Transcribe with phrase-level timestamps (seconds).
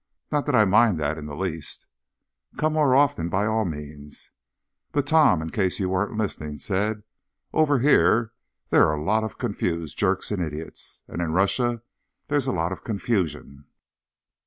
[0.31, 1.85] _Not that I mind that in the least.
[2.57, 4.31] Come more often, by all means.
[4.95, 7.03] _But Tom, in case you weren't listening, said:
[7.53, 8.33] "Over here
[8.71, 11.01] there are a lot of confused jerks and idiots....
[11.07, 11.83] And in Russia
[12.29, 13.65] there's a lot of confusion."